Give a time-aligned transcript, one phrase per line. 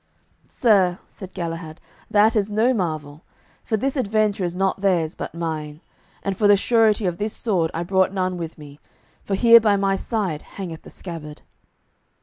[0.47, 3.23] "Sir," said Galahad, "that is no marvel,
[3.63, 5.79] for this adventure is not theirs but mine,
[6.23, 8.79] and for the surety of this sword I brought none with me;
[9.21, 11.43] for here by my side hangeth the scabbard."